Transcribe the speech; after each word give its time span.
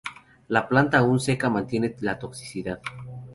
La 0.47 0.67
planta 0.67 0.97
aún 0.97 1.19
seca 1.19 1.47
mantiene 1.51 1.95
la 1.99 2.17
toxicidad. 2.17 2.81